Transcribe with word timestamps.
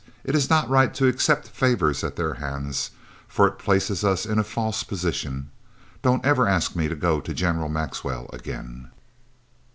It 0.23 0.33
is 0.33 0.49
not 0.49 0.67
right 0.67 0.95
to 0.95 1.05
accept 1.05 1.47
favours 1.47 2.03
at 2.03 2.15
their 2.15 2.33
hands, 2.33 2.89
for 3.27 3.47
it 3.47 3.59
places 3.59 4.03
us 4.03 4.25
in 4.25 4.39
a 4.39 4.43
false 4.43 4.81
position. 4.83 5.51
Don't 6.01 6.25
ever 6.25 6.47
ask 6.47 6.75
me 6.75 6.87
to 6.87 6.95
go 6.95 7.21
to 7.21 7.33
General 7.35 7.69
Maxwell 7.69 8.27
again." 8.33 8.89